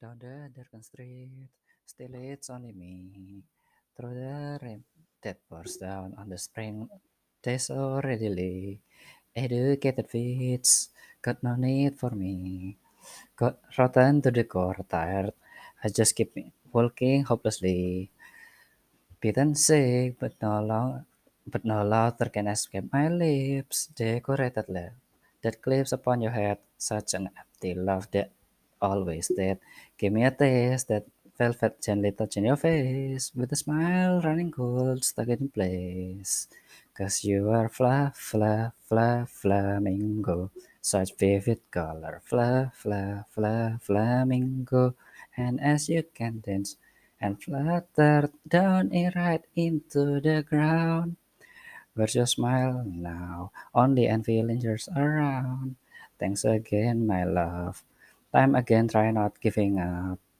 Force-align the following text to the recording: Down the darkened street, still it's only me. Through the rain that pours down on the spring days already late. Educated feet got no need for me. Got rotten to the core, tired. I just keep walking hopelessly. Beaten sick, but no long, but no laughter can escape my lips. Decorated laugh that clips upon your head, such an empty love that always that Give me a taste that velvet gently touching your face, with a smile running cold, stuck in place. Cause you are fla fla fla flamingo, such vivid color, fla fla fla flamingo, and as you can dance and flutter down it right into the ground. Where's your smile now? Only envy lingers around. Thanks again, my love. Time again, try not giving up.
Down 0.00 0.16
the 0.16 0.48
darkened 0.56 0.88
street, 0.88 1.28
still 1.84 2.16
it's 2.16 2.48
only 2.48 2.72
me. 2.72 3.44
Through 3.92 4.16
the 4.16 4.56
rain 4.64 4.80
that 5.20 5.44
pours 5.44 5.76
down 5.76 6.16
on 6.16 6.32
the 6.32 6.40
spring 6.40 6.88
days 7.44 7.68
already 7.68 8.32
late. 8.32 8.80
Educated 9.36 10.08
feet 10.08 10.64
got 11.20 11.44
no 11.44 11.52
need 11.52 12.00
for 12.00 12.16
me. 12.16 12.80
Got 13.36 13.60
rotten 13.76 14.24
to 14.24 14.30
the 14.32 14.44
core, 14.48 14.80
tired. 14.88 15.36
I 15.84 15.92
just 15.92 16.16
keep 16.16 16.32
walking 16.72 17.28
hopelessly. 17.28 18.08
Beaten 19.20 19.52
sick, 19.54 20.16
but 20.16 20.32
no 20.40 20.64
long, 20.64 21.04
but 21.44 21.62
no 21.68 21.84
laughter 21.84 22.32
can 22.32 22.48
escape 22.48 22.88
my 22.88 23.12
lips. 23.12 23.92
Decorated 23.92 24.64
laugh 24.72 24.96
that 25.44 25.60
clips 25.60 25.92
upon 25.92 26.24
your 26.24 26.32
head, 26.32 26.56
such 26.78 27.12
an 27.12 27.28
empty 27.36 27.74
love 27.76 28.08
that 28.12 28.32
always 28.80 29.28
that 29.36 29.58
Give 30.00 30.12
me 30.12 30.24
a 30.24 30.30
taste 30.30 30.88
that 30.88 31.04
velvet 31.36 31.80
gently 31.82 32.12
touching 32.12 32.46
your 32.46 32.56
face, 32.56 33.32
with 33.36 33.52
a 33.52 33.56
smile 33.56 34.20
running 34.20 34.50
cold, 34.50 35.04
stuck 35.04 35.28
in 35.28 35.48
place. 35.48 36.48
Cause 36.96 37.24
you 37.24 37.50
are 37.50 37.68
fla 37.68 38.12
fla 38.14 38.72
fla 38.88 39.26
flamingo, 39.28 40.50
such 40.80 41.16
vivid 41.16 41.60
color, 41.70 42.22
fla 42.24 42.72
fla 42.74 43.26
fla 43.28 43.78
flamingo, 43.80 44.94
and 45.36 45.60
as 45.60 45.88
you 45.88 46.04
can 46.14 46.40
dance 46.40 46.76
and 47.20 47.42
flutter 47.42 48.30
down 48.48 48.92
it 48.92 49.14
right 49.14 49.44
into 49.54 50.20
the 50.20 50.42
ground. 50.42 51.16
Where's 51.94 52.14
your 52.14 52.26
smile 52.26 52.84
now? 52.86 53.52
Only 53.74 54.08
envy 54.08 54.42
lingers 54.42 54.88
around. 54.96 55.76
Thanks 56.18 56.44
again, 56.44 57.06
my 57.06 57.24
love. 57.24 57.82
Time 58.32 58.56
again, 58.56 58.88
try 58.88 59.12
not 59.12 59.40
giving 59.40 59.78
up. 59.78 60.18